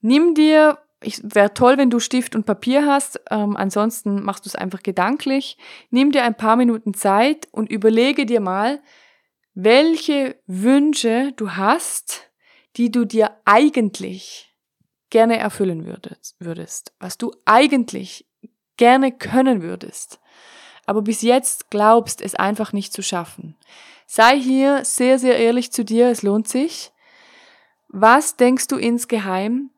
Nimm 0.00 0.34
dir, 0.34 0.78
wäre 1.22 1.54
toll, 1.54 1.78
wenn 1.78 1.90
du 1.90 1.98
Stift 1.98 2.34
und 2.34 2.44
Papier 2.44 2.86
hast, 2.86 3.20
ähm, 3.30 3.56
ansonsten 3.56 4.22
machst 4.22 4.44
du 4.44 4.48
es 4.48 4.56
einfach 4.56 4.82
gedanklich. 4.82 5.56
Nimm 5.90 6.12
dir 6.12 6.24
ein 6.24 6.36
paar 6.36 6.56
Minuten 6.56 6.94
Zeit 6.94 7.48
und 7.52 7.70
überlege 7.70 8.26
dir 8.26 8.40
mal, 8.40 8.82
welche 9.54 10.36
Wünsche 10.46 11.32
du 11.36 11.52
hast, 11.52 12.30
die 12.76 12.90
du 12.90 13.04
dir 13.04 13.36
eigentlich 13.44 14.54
gerne 15.10 15.38
erfüllen 15.38 15.84
würdest, 15.84 16.36
würdest, 16.38 16.94
was 16.98 17.18
du 17.18 17.32
eigentlich 17.44 18.26
gerne 18.78 19.12
können 19.12 19.62
würdest, 19.62 20.20
aber 20.86 21.02
bis 21.02 21.22
jetzt 21.22 21.70
glaubst, 21.70 22.22
es 22.22 22.34
einfach 22.34 22.72
nicht 22.72 22.92
zu 22.92 23.02
schaffen. 23.02 23.56
Sei 24.06 24.38
hier 24.40 24.84
sehr, 24.84 25.18
sehr 25.18 25.38
ehrlich 25.38 25.70
zu 25.70 25.84
dir, 25.84 26.08
es 26.08 26.22
lohnt 26.22 26.48
sich. 26.48 26.92
Was 27.92 28.36
denkst 28.36 28.68
du 28.68 28.76
insgeheim, 28.76 29.70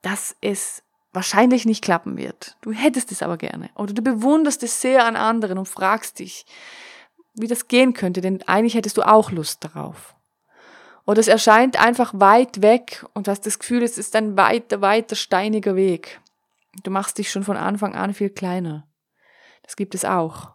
dass 0.00 0.36
es 0.40 0.84
wahrscheinlich 1.12 1.66
nicht 1.66 1.82
klappen 1.82 2.16
wird? 2.16 2.56
Du 2.60 2.70
hättest 2.70 3.10
es 3.10 3.24
aber 3.24 3.36
gerne. 3.36 3.70
Oder 3.74 3.92
du 3.92 4.02
bewunderst 4.02 4.62
es 4.62 4.80
sehr 4.80 5.04
an 5.04 5.16
anderen 5.16 5.58
und 5.58 5.68
fragst 5.68 6.20
dich, 6.20 6.46
wie 7.34 7.48
das 7.48 7.66
gehen 7.66 7.92
könnte, 7.92 8.20
denn 8.20 8.40
eigentlich 8.46 8.74
hättest 8.74 8.96
du 8.96 9.02
auch 9.02 9.32
Lust 9.32 9.64
darauf. 9.64 10.14
Oder 11.06 11.18
es 11.18 11.26
erscheint 11.26 11.80
einfach 11.80 12.12
weit 12.14 12.62
weg 12.62 13.04
und 13.14 13.26
hast 13.26 13.46
das 13.46 13.58
Gefühl, 13.58 13.82
es 13.82 13.98
ist 13.98 14.14
ein 14.14 14.36
weiter, 14.36 14.80
weiter 14.80 15.16
steiniger 15.16 15.74
Weg. 15.74 16.20
Du 16.84 16.92
machst 16.92 17.18
dich 17.18 17.32
schon 17.32 17.42
von 17.42 17.56
Anfang 17.56 17.96
an 17.96 18.14
viel 18.14 18.30
kleiner. 18.30 18.86
Das 19.64 19.74
gibt 19.74 19.96
es 19.96 20.04
auch. 20.04 20.52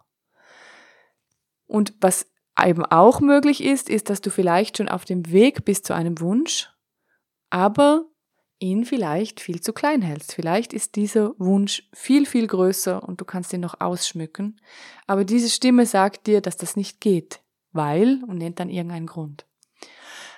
Und 1.66 1.92
was 2.00 2.26
eben 2.62 2.86
auch 2.86 3.20
möglich 3.20 3.62
ist, 3.62 3.90
ist, 3.90 4.08
dass 4.08 4.22
du 4.22 4.30
vielleicht 4.30 4.78
schon 4.78 4.88
auf 4.88 5.04
dem 5.04 5.30
Weg 5.30 5.66
bist 5.66 5.84
zu 5.86 5.94
einem 5.94 6.18
Wunsch 6.20 6.71
aber 7.52 8.06
ihn 8.60 8.86
vielleicht 8.86 9.40
viel 9.40 9.60
zu 9.60 9.74
klein 9.74 10.00
hältst. 10.00 10.32
Vielleicht 10.32 10.72
ist 10.72 10.96
dieser 10.96 11.34
Wunsch 11.38 11.86
viel, 11.92 12.24
viel 12.24 12.46
größer 12.46 13.06
und 13.06 13.20
du 13.20 13.26
kannst 13.26 13.52
ihn 13.52 13.60
noch 13.60 13.80
ausschmücken. 13.80 14.58
Aber 15.06 15.24
diese 15.24 15.50
Stimme 15.50 15.84
sagt 15.84 16.26
dir, 16.26 16.40
dass 16.40 16.56
das 16.56 16.76
nicht 16.76 17.00
geht, 17.02 17.40
weil 17.72 18.22
und 18.26 18.38
nennt 18.38 18.58
dann 18.58 18.70
irgendeinen 18.70 19.06
Grund. 19.06 19.44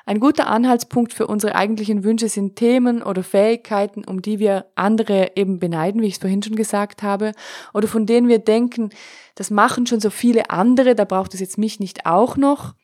Ein 0.07 0.19
guter 0.19 0.49
Anhaltspunkt 0.49 1.13
für 1.13 1.29
unsere 1.29 1.55
eigentlichen 1.55 2.03
Wünsche 2.03 2.29
sind 2.29 2.57
Themen 2.57 3.03
oder 3.03 3.23
Fähigkeiten, 3.23 4.05
um 4.05 4.21
die 4.21 4.41
wir 4.41 4.67
andere 4.75 5.33
eben 5.37 5.61
beneiden, 5.61 6.03
wie 6.03 6.09
ich 6.09 6.15
es 6.15 6.21
vorhin 6.21 6.43
schon 6.43 6.57
gesagt 6.57 7.05
habe, 7.05 7.33
oder 7.73 7.87
von 7.87 8.07
denen 8.07 8.27
wir 8.27 8.41
denken, 8.41 8.91
das 9.37 9.51
machen 9.51 9.87
schon 9.87 10.01
so 10.01 10.11
viele 10.11 10.51
andere, 10.51 10.97
da 10.97 11.05
braucht 11.05 11.33
es 11.33 11.41
jetzt 11.41 11.59
mich 11.59 11.79
nicht 11.79 12.07
auch 12.07 12.37
noch 12.37 12.75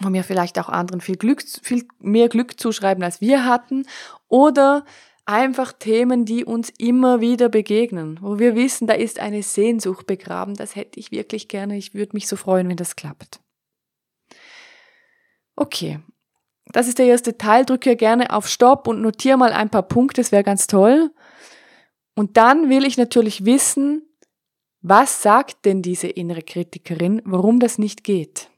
wo 0.00 0.12
wir 0.12 0.24
vielleicht 0.24 0.58
auch 0.58 0.68
anderen 0.68 1.00
viel 1.00 1.16
Glück, 1.16 1.42
viel 1.62 1.86
mehr 2.00 2.28
Glück 2.28 2.58
zuschreiben, 2.58 3.04
als 3.04 3.20
wir 3.20 3.44
hatten, 3.44 3.86
oder 4.28 4.84
einfach 5.24 5.72
Themen, 5.72 6.24
die 6.24 6.44
uns 6.44 6.70
immer 6.78 7.20
wieder 7.20 7.48
begegnen, 7.48 8.18
wo 8.20 8.38
wir 8.38 8.56
wissen, 8.56 8.86
da 8.86 8.94
ist 8.94 9.20
eine 9.20 9.42
Sehnsucht 9.42 10.06
begraben, 10.06 10.54
das 10.54 10.74
hätte 10.74 10.98
ich 10.98 11.12
wirklich 11.12 11.48
gerne, 11.48 11.76
ich 11.76 11.94
würde 11.94 12.14
mich 12.14 12.26
so 12.26 12.36
freuen, 12.36 12.68
wenn 12.68 12.76
das 12.76 12.96
klappt. 12.96 13.40
Okay, 15.54 16.00
das 16.66 16.88
ist 16.88 16.98
der 16.98 17.06
erste 17.06 17.36
Teil. 17.36 17.64
Drücke 17.64 17.90
hier 17.90 17.96
gerne 17.96 18.30
auf 18.32 18.48
Stopp 18.48 18.88
und 18.88 19.00
notiere 19.02 19.36
mal 19.36 19.52
ein 19.52 19.70
paar 19.70 19.82
Punkte, 19.82 20.20
das 20.20 20.32
wäre 20.32 20.42
ganz 20.42 20.66
toll. 20.66 21.10
Und 22.14 22.36
dann 22.36 22.68
will 22.68 22.84
ich 22.84 22.96
natürlich 22.96 23.44
wissen, 23.44 24.02
was 24.80 25.22
sagt 25.22 25.64
denn 25.64 25.82
diese 25.82 26.08
innere 26.08 26.42
Kritikerin, 26.42 27.22
warum 27.24 27.60
das 27.60 27.78
nicht 27.78 28.02
geht? 28.04 28.50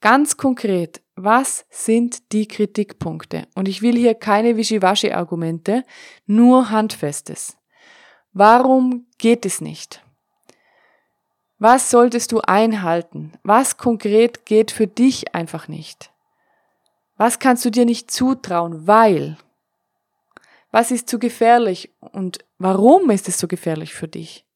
Ganz 0.00 0.38
konkret, 0.38 1.02
was 1.14 1.66
sind 1.68 2.32
die 2.32 2.48
Kritikpunkte? 2.48 3.46
Und 3.54 3.68
ich 3.68 3.82
will 3.82 3.96
hier 3.96 4.14
keine 4.14 4.56
Wischiwaschi-Argumente, 4.56 5.84
nur 6.26 6.70
Handfestes. 6.70 7.58
Warum 8.32 9.06
geht 9.18 9.44
es 9.44 9.60
nicht? 9.60 10.02
Was 11.58 11.90
solltest 11.90 12.32
du 12.32 12.40
einhalten? 12.40 13.32
Was 13.42 13.76
konkret 13.76 14.46
geht 14.46 14.70
für 14.70 14.86
dich 14.86 15.34
einfach 15.34 15.68
nicht? 15.68 16.10
Was 17.18 17.38
kannst 17.38 17.66
du 17.66 17.70
dir 17.70 17.84
nicht 17.84 18.10
zutrauen, 18.10 18.86
weil? 18.86 19.36
Was 20.70 20.90
ist 20.90 21.10
zu 21.10 21.18
gefährlich 21.18 21.90
und 22.00 22.38
warum 22.56 23.10
ist 23.10 23.28
es 23.28 23.38
so 23.38 23.46
gefährlich 23.46 23.92
für 23.92 24.08
dich? 24.08 24.46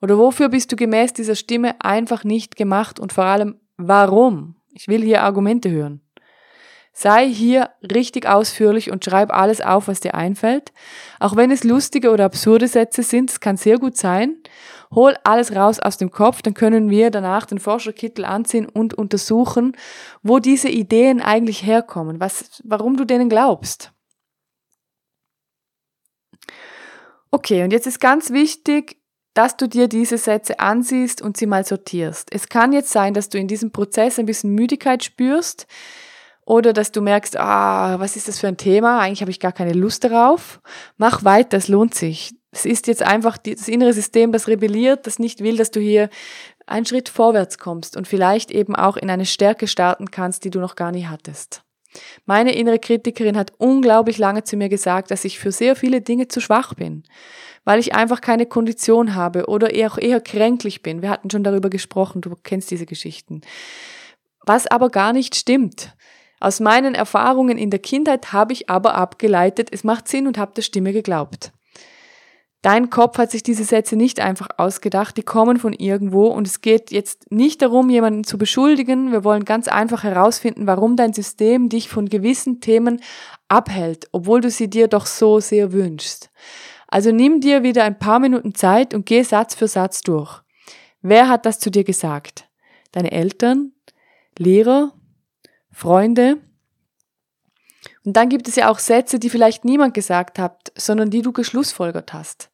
Oder 0.00 0.16
wofür 0.18 0.48
bist 0.48 0.70
du 0.70 0.76
gemäß 0.76 1.14
dieser 1.14 1.34
Stimme 1.34 1.80
einfach 1.80 2.22
nicht 2.22 2.54
gemacht 2.54 3.00
und 3.00 3.12
vor 3.12 3.24
allem 3.24 3.58
warum? 3.76 4.54
Ich 4.74 4.88
will 4.88 5.02
hier 5.02 5.22
Argumente 5.22 5.70
hören. 5.70 6.00
Sei 6.92 7.28
hier 7.28 7.70
richtig 7.82 8.28
ausführlich 8.28 8.90
und 8.90 9.04
schreib 9.04 9.32
alles 9.32 9.60
auf, 9.60 9.88
was 9.88 10.00
dir 10.00 10.14
einfällt. 10.14 10.72
Auch 11.18 11.34
wenn 11.34 11.50
es 11.50 11.64
lustige 11.64 12.10
oder 12.10 12.24
absurde 12.24 12.68
Sätze 12.68 13.02
sind, 13.02 13.30
es 13.30 13.40
kann 13.40 13.56
sehr 13.56 13.78
gut 13.78 13.96
sein. 13.96 14.36
Hol 14.92 15.16
alles 15.24 15.56
raus 15.56 15.80
aus 15.80 15.96
dem 15.96 16.12
Kopf, 16.12 16.42
dann 16.42 16.54
können 16.54 16.90
wir 16.90 17.10
danach 17.10 17.46
den 17.46 17.58
Forscherkittel 17.58 18.24
anziehen 18.24 18.68
und 18.68 18.94
untersuchen, 18.94 19.76
wo 20.22 20.38
diese 20.38 20.68
Ideen 20.68 21.20
eigentlich 21.20 21.64
herkommen, 21.64 22.20
was, 22.20 22.62
warum 22.64 22.96
du 22.96 23.04
denen 23.04 23.28
glaubst. 23.28 23.92
Okay, 27.32 27.64
und 27.64 27.72
jetzt 27.72 27.88
ist 27.88 27.98
ganz 27.98 28.30
wichtig, 28.30 28.98
dass 29.34 29.56
du 29.56 29.68
dir 29.68 29.88
diese 29.88 30.16
Sätze 30.16 30.60
ansiehst 30.60 31.20
und 31.20 31.36
sie 31.36 31.46
mal 31.46 31.64
sortierst. 31.64 32.32
Es 32.32 32.48
kann 32.48 32.72
jetzt 32.72 32.90
sein, 32.90 33.14
dass 33.14 33.28
du 33.28 33.38
in 33.38 33.48
diesem 33.48 33.72
Prozess 33.72 34.18
ein 34.18 34.26
bisschen 34.26 34.54
Müdigkeit 34.54 35.02
spürst 35.02 35.66
oder 36.46 36.72
dass 36.72 36.92
du 36.92 37.00
merkst, 37.00 37.36
ah, 37.36 37.98
was 37.98 38.16
ist 38.16 38.28
das 38.28 38.38
für 38.38 38.48
ein 38.48 38.56
Thema? 38.56 39.00
Eigentlich 39.00 39.22
habe 39.22 39.30
ich 39.30 39.40
gar 39.40 39.52
keine 39.52 39.72
Lust 39.72 40.04
darauf. 40.04 40.60
Mach 40.96 41.24
weiter, 41.24 41.56
es 41.56 41.68
lohnt 41.68 41.94
sich. 41.94 42.32
Es 42.52 42.64
ist 42.64 42.86
jetzt 42.86 43.02
einfach 43.02 43.36
das 43.36 43.66
innere 43.66 43.92
System, 43.92 44.30
das 44.30 44.46
rebelliert, 44.46 45.08
das 45.08 45.18
nicht 45.18 45.42
will, 45.42 45.56
dass 45.56 45.72
du 45.72 45.80
hier 45.80 46.08
einen 46.66 46.86
Schritt 46.86 47.08
vorwärts 47.08 47.58
kommst 47.58 47.96
und 47.96 48.06
vielleicht 48.06 48.52
eben 48.52 48.76
auch 48.76 48.96
in 48.96 49.10
eine 49.10 49.26
Stärke 49.26 49.66
starten 49.66 50.12
kannst, 50.12 50.44
die 50.44 50.50
du 50.50 50.60
noch 50.60 50.76
gar 50.76 50.92
nie 50.92 51.06
hattest. 51.06 51.62
Meine 52.26 52.54
innere 52.54 52.78
Kritikerin 52.78 53.36
hat 53.36 53.52
unglaublich 53.58 54.18
lange 54.18 54.44
zu 54.44 54.56
mir 54.56 54.68
gesagt, 54.68 55.10
dass 55.10 55.24
ich 55.24 55.38
für 55.38 55.52
sehr 55.52 55.74
viele 55.76 56.00
Dinge 56.00 56.28
zu 56.28 56.40
schwach 56.40 56.74
bin 56.74 57.04
weil 57.64 57.80
ich 57.80 57.94
einfach 57.94 58.20
keine 58.20 58.46
Kondition 58.46 59.14
habe 59.14 59.46
oder 59.46 59.74
eher, 59.74 59.92
eher 59.98 60.20
kränklich 60.20 60.82
bin. 60.82 61.02
Wir 61.02 61.10
hatten 61.10 61.30
schon 61.30 61.44
darüber 61.44 61.70
gesprochen, 61.70 62.20
du 62.20 62.34
kennst 62.42 62.70
diese 62.70 62.86
Geschichten. 62.86 63.40
Was 64.46 64.66
aber 64.66 64.90
gar 64.90 65.12
nicht 65.12 65.34
stimmt. 65.34 65.94
Aus 66.40 66.60
meinen 66.60 66.94
Erfahrungen 66.94 67.56
in 67.56 67.70
der 67.70 67.78
Kindheit 67.78 68.32
habe 68.32 68.52
ich 68.52 68.68
aber 68.68 68.94
abgeleitet, 68.94 69.70
es 69.72 69.84
macht 69.84 70.08
Sinn 70.08 70.26
und 70.26 70.36
habe 70.36 70.52
der 70.54 70.62
Stimme 70.62 70.92
geglaubt. 70.92 71.52
Dein 72.60 72.88
Kopf 72.88 73.18
hat 73.18 73.30
sich 73.30 73.42
diese 73.42 73.64
Sätze 73.64 73.94
nicht 73.94 74.20
einfach 74.20 74.48
ausgedacht, 74.56 75.18
die 75.18 75.22
kommen 75.22 75.58
von 75.58 75.74
irgendwo 75.74 76.28
und 76.28 76.46
es 76.46 76.62
geht 76.62 76.90
jetzt 76.92 77.30
nicht 77.30 77.60
darum, 77.60 77.90
jemanden 77.90 78.24
zu 78.24 78.38
beschuldigen. 78.38 79.12
Wir 79.12 79.22
wollen 79.22 79.44
ganz 79.44 79.68
einfach 79.68 80.02
herausfinden, 80.02 80.66
warum 80.66 80.96
dein 80.96 81.12
System 81.12 81.68
dich 81.68 81.90
von 81.90 82.08
gewissen 82.08 82.62
Themen 82.62 83.02
abhält, 83.48 84.08
obwohl 84.12 84.40
du 84.40 84.48
sie 84.50 84.70
dir 84.70 84.88
doch 84.88 85.04
so 85.04 85.40
sehr 85.40 85.72
wünschst. 85.72 86.30
Also 86.94 87.10
nimm 87.10 87.40
dir 87.40 87.64
wieder 87.64 87.82
ein 87.82 87.98
paar 87.98 88.20
Minuten 88.20 88.54
Zeit 88.54 88.94
und 88.94 89.04
geh 89.04 89.24
Satz 89.24 89.56
für 89.56 89.66
Satz 89.66 90.02
durch. 90.02 90.42
Wer 91.02 91.28
hat 91.28 91.44
das 91.44 91.58
zu 91.58 91.68
dir 91.68 91.82
gesagt? 91.82 92.48
Deine 92.92 93.10
Eltern? 93.10 93.72
Lehrer? 94.38 94.92
Freunde? 95.72 96.36
Und 98.04 98.16
dann 98.16 98.28
gibt 98.28 98.46
es 98.46 98.54
ja 98.54 98.70
auch 98.70 98.78
Sätze, 98.78 99.18
die 99.18 99.28
vielleicht 99.28 99.64
niemand 99.64 99.92
gesagt 99.92 100.38
hat, 100.38 100.70
sondern 100.76 101.10
die 101.10 101.22
du 101.22 101.32
geschlussfolgert 101.32 102.12
hast. 102.12 102.52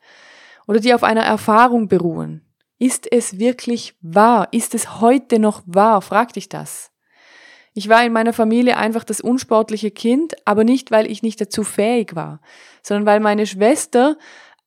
Oder 0.66 0.80
die 0.80 0.94
auf 0.94 1.04
einer 1.04 1.24
Erfahrung 1.24 1.88
beruhen. 1.88 2.40
Ist 2.78 3.12
es 3.12 3.38
wirklich 3.38 3.94
wahr? 4.00 4.48
Ist 4.52 4.74
es 4.74 5.02
heute 5.02 5.38
noch 5.38 5.62
wahr? 5.66 6.00
Frag 6.00 6.32
dich 6.32 6.48
das. 6.48 6.89
Ich 7.72 7.88
war 7.88 8.04
in 8.04 8.12
meiner 8.12 8.32
Familie 8.32 8.76
einfach 8.76 9.04
das 9.04 9.20
unsportliche 9.20 9.90
Kind, 9.90 10.34
aber 10.44 10.64
nicht, 10.64 10.90
weil 10.90 11.10
ich 11.10 11.22
nicht 11.22 11.40
dazu 11.40 11.62
fähig 11.62 12.16
war, 12.16 12.40
sondern 12.82 13.06
weil 13.06 13.20
meine 13.20 13.46
Schwester 13.46 14.18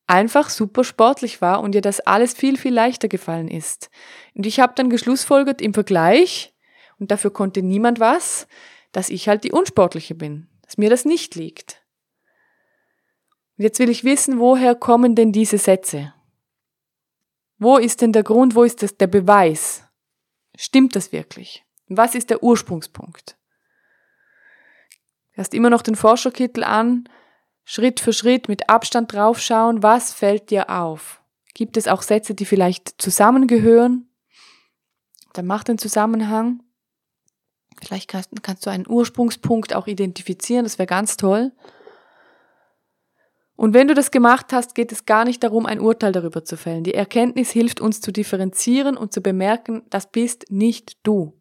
einfach 0.07 0.49
super 0.49 0.83
sportlich 0.83 1.41
war 1.41 1.61
und 1.61 1.75
ihr 1.75 1.81
das 1.81 1.99
alles 1.99 2.33
viel, 2.33 2.57
viel 2.57 2.73
leichter 2.73 3.07
gefallen 3.07 3.47
ist. 3.47 3.89
Und 4.35 4.45
ich 4.45 4.59
habe 4.59 4.73
dann 4.75 4.89
geschlussfolgert 4.89 5.61
im 5.61 5.73
Vergleich, 5.73 6.53
und 6.99 7.11
dafür 7.11 7.31
konnte 7.31 7.61
niemand 7.61 7.99
was, 7.99 8.47
dass 8.91 9.09
ich 9.09 9.27
halt 9.27 9.43
die 9.43 9.51
unsportliche 9.51 10.15
bin, 10.15 10.47
dass 10.61 10.77
mir 10.77 10.89
das 10.89 11.03
nicht 11.03 11.35
liegt. 11.35 11.83
Und 13.57 13.63
jetzt 13.63 13.79
will 13.79 13.89
ich 13.89 14.03
wissen, 14.03 14.39
woher 14.39 14.75
kommen 14.75 15.15
denn 15.15 15.31
diese 15.31 15.57
Sätze? 15.57 16.13
Wo 17.57 17.77
ist 17.77 18.01
denn 18.01 18.13
der 18.13 18.23
Grund, 18.23 18.55
wo 18.55 18.63
ist 18.63 18.83
das 18.83 18.97
der 18.97 19.07
Beweis? 19.07 19.83
Stimmt 20.55 20.95
das 20.95 21.11
wirklich? 21.11 21.65
Was 21.97 22.15
ist 22.15 22.29
der 22.29 22.43
Ursprungspunkt? 22.43 23.37
Du 25.33 25.37
hast 25.39 25.53
immer 25.53 25.69
noch 25.69 25.81
den 25.81 25.95
Forscherkittel 25.95 26.63
an, 26.63 27.09
Schritt 27.65 27.99
für 27.99 28.13
Schritt 28.13 28.49
mit 28.49 28.69
Abstand 28.69 29.13
draufschauen, 29.13 29.81
was 29.83 30.13
fällt 30.13 30.49
dir 30.49 30.69
auf? 30.69 31.21
Gibt 31.53 31.77
es 31.77 31.87
auch 31.87 32.01
Sätze, 32.01 32.35
die 32.35 32.45
vielleicht 32.45 33.01
zusammengehören? 33.01 34.09
Dann 35.33 35.47
mach 35.47 35.63
den 35.63 35.77
Zusammenhang. 35.77 36.61
Vielleicht 37.81 38.09
kannst, 38.09 38.29
kannst 38.43 38.65
du 38.65 38.69
einen 38.69 38.87
Ursprungspunkt 38.87 39.73
auch 39.73 39.87
identifizieren, 39.87 40.65
das 40.65 40.77
wäre 40.77 40.87
ganz 40.87 41.17
toll. 41.17 41.51
Und 43.55 43.73
wenn 43.73 43.87
du 43.87 43.93
das 43.93 44.11
gemacht 44.11 44.51
hast, 44.51 44.75
geht 44.75 44.91
es 44.91 45.05
gar 45.05 45.25
nicht 45.25 45.43
darum, 45.43 45.65
ein 45.65 45.79
Urteil 45.79 46.11
darüber 46.11 46.43
zu 46.43 46.57
fällen. 46.57 46.83
Die 46.83 46.93
Erkenntnis 46.93 47.51
hilft 47.51 47.81
uns 47.81 48.01
zu 48.01 48.11
differenzieren 48.11 48.97
und 48.97 49.13
zu 49.13 49.21
bemerken, 49.21 49.83
das 49.89 50.11
bist 50.11 50.45
nicht 50.49 50.97
du. 51.03 51.39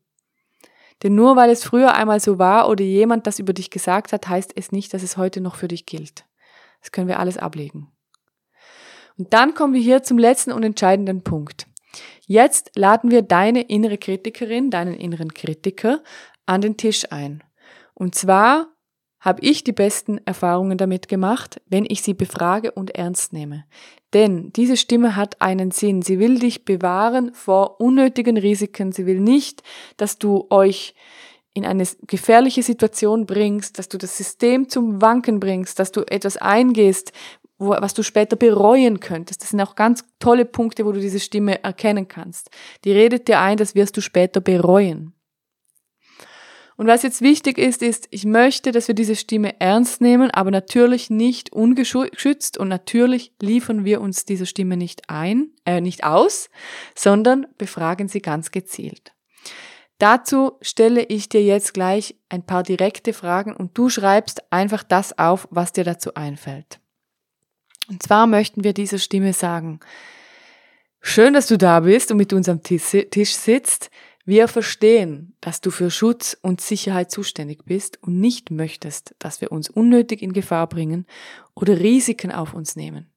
Denn 1.03 1.15
nur 1.15 1.37
weil 1.37 1.51
es 1.51 1.65
früher 1.65 1.95
einmal 1.95 2.21
so 2.21 2.39
war 2.39 2.69
oder 2.69 2.85
jemand 2.85 3.27
das 3.27 3.39
über 3.39 3.53
dich 3.53 3.71
gesagt 3.71 4.13
hat, 4.13 4.29
heißt 4.29 4.53
es 4.57 4.73
nicht, 4.73 4.95
dass 4.95 5.03
es 5.03 5.17
heute 5.17 5.41
noch 5.41 5.57
für 5.57 5.69
dich 5.69 5.87
gilt. 5.87 6.25
Das 6.81 6.93
können 6.93 7.09
wir 7.09 7.19
alles 7.19 7.39
ablegen. 7.39 7.89
Und 9.19 9.33
dann 9.33 9.55
kommen 9.55 9.75
wir 9.75 9.81
hier 9.81 10.03
zum 10.03 10.19
letzten 10.19 10.53
und 10.53 10.63
entscheidenden 10.63 11.23
Punkt. 11.23 11.67
Jetzt 12.27 12.71
laden 12.77 13.11
wir 13.11 13.23
deine 13.23 13.63
innere 13.63 13.99
Kritikerin, 13.99 14.71
deinen 14.71 14.95
inneren 14.95 15.35
Kritiker 15.35 16.03
an 16.47 16.61
den 16.61 16.77
Tisch 16.77 17.11
ein. 17.11 17.43
Und 17.95 18.15
zwar 18.15 18.72
habe 19.23 19.41
ich 19.43 19.65
die 19.65 19.73
besten 19.73 20.21
Erfahrungen 20.27 20.77
damit 20.77 21.09
gemacht, 21.09 21.63
wenn 21.69 21.87
ich 21.89 22.03
sie 22.03 22.13
befrage 22.13 22.73
und 22.73 22.91
ernst 22.97 23.33
nehme. 23.33 23.65
Denn 24.13 24.53
diese 24.53 24.77
Stimme 24.77 25.17
hat 25.17 25.41
einen 25.41 25.71
Sinn. 25.71 26.03
Sie 26.03 26.19
will 26.19 26.41
dich 26.41 26.65
bewahren 26.65 27.33
vor 27.33 27.81
unnötigen 27.81 28.37
Risiken. 28.37 28.93
Sie 28.93 29.07
will 29.07 29.21
nicht, 29.21 29.63
dass 29.97 30.19
du 30.19 30.49
euch 30.51 30.95
in 31.55 31.65
eine 31.65 31.87
gefährliche 32.07 32.63
Situation 32.63 33.25
bringst, 33.25 33.79
dass 33.79 33.89
du 33.89 33.97
das 33.97 34.17
System 34.17 34.69
zum 34.69 35.01
Wanken 35.01 35.39
bringst, 35.39 35.79
dass 35.79 35.93
du 35.93 36.01
etwas 36.01 36.37
eingehst, 36.37 37.13
wo, 37.59 37.71
was 37.71 37.95
du 37.95 38.03
später 38.03 38.37
bereuen 38.37 38.99
könntest. 38.99 39.43
Das 39.43 39.51
sind 39.51 39.61
auch 39.61 39.77
ganz 39.77 40.05
tolle 40.19 40.47
Punkte, 40.47 40.85
wo 40.85 40.93
du 40.93 41.01
diese 41.01 41.21
Stimme 41.21 41.63
erkennen 41.63 42.09
kannst. 42.09 42.51
Die 42.85 42.93
redet 42.93 43.29
dir 43.29 43.39
ein, 43.39 43.57
das 43.57 43.75
wirst 43.77 43.97
du 43.97 44.01
später 44.01 44.41
bereuen. 44.41 45.15
Und 46.77 46.87
was 46.87 47.03
jetzt 47.03 47.21
wichtig 47.21 47.59
ist, 47.59 47.83
ist, 47.83 48.09
ich 48.11 48.25
möchte, 48.25 48.73
dass 48.73 48.89
wir 48.89 48.95
diese 48.95 49.17
Stimme 49.17 49.61
ernst 49.61 50.01
nehmen, 50.01 50.31
aber 50.31 50.51
natürlich 50.51 51.11
nicht 51.11 51.53
ungeschützt 51.53 52.59
und 52.59 52.69
natürlich 52.69 53.33
liefern 53.41 53.85
wir 53.85 54.01
uns 54.01 54.25
dieser 54.25 54.47
Stimme 54.47 54.77
nicht 54.77 55.09
ein, 55.09 55.51
äh, 55.65 55.81
nicht 55.81 56.05
aus, 56.05 56.49
sondern 56.95 57.47
befragen 57.59 58.09
sie 58.09 58.21
ganz 58.21 58.51
gezielt. 58.51 59.13
Dazu 59.99 60.59
stelle 60.63 61.05
ich 61.05 61.29
dir 61.29 61.45
jetzt 61.45 61.75
gleich 61.75 62.17
ein 62.29 62.45
paar 62.45 62.65
direkte 62.65 63.13
Fragen 63.13 63.55
und 63.55 63.79
du 63.79 63.89
schreibst 63.89 64.53
einfach 64.53 64.83
das 64.83 65.17
auf, 65.17 65.47
was 65.51 65.73
dir 65.73 65.85
dazu 65.85 66.15
einfällt. 66.15 66.81
Und 67.89 68.03
zwar 68.03 68.27
möchten 68.27 68.65
wir 68.65 68.73
dieser 68.73 68.99
Stimme 68.99 69.33
sagen, 69.33 69.79
schön, 71.01 71.35
dass 71.35 71.47
du 71.47 71.57
da 71.57 71.81
bist 71.81 72.11
und 72.11 72.17
mit 72.17 72.33
uns 72.33 72.49
am 72.49 72.63
Tisch 72.63 73.37
sitzt. 73.37 73.91
Wir 74.25 74.47
verstehen, 74.47 75.37
dass 75.41 75.61
du 75.61 75.73
für 75.73 75.91
Schutz 75.91 76.37
und 76.41 76.61
Sicherheit 76.61 77.11
zuständig 77.11 77.65
bist 77.65 78.01
und 78.03 78.21
nicht 78.21 78.53
möchtest, 78.53 79.17
dass 79.19 79.41
wir 79.41 79.51
uns 79.51 79.69
unnötig 79.69 80.23
in 80.23 80.33
Gefahr 80.33 80.69
bringen 80.69 81.07
oder 81.55 81.81
Risiken 81.81 82.31
auf 82.31 82.55
uns 82.55 82.77
nehmen. 82.77 83.11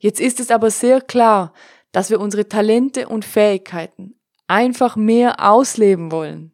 Jetzt 0.00 0.20
ist 0.20 0.40
es 0.40 0.50
aber 0.50 0.70
sehr 0.70 1.00
klar, 1.00 1.52
dass 1.92 2.10
wir 2.10 2.18
unsere 2.18 2.48
Talente 2.48 3.08
und 3.08 3.24
Fähigkeiten 3.24 4.16
einfach 4.48 4.96
mehr 4.96 5.38
ausleben 5.38 6.10
wollen. 6.10 6.52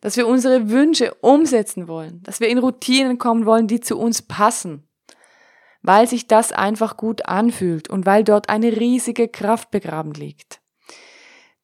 Dass 0.00 0.16
wir 0.16 0.26
unsere 0.26 0.70
Wünsche 0.70 1.14
umsetzen 1.20 1.88
wollen. 1.88 2.22
Dass 2.22 2.40
wir 2.40 2.48
in 2.48 2.58
Routinen 2.58 3.18
kommen 3.18 3.44
wollen, 3.44 3.66
die 3.66 3.80
zu 3.80 3.98
uns 3.98 4.22
passen. 4.22 4.88
Weil 5.82 6.08
sich 6.08 6.26
das 6.26 6.52
einfach 6.52 6.96
gut 6.96 7.26
anfühlt 7.26 7.90
und 7.90 8.06
weil 8.06 8.24
dort 8.24 8.48
eine 8.48 8.74
riesige 8.80 9.28
Kraft 9.28 9.70
begraben 9.70 10.12
liegt. 10.12 10.60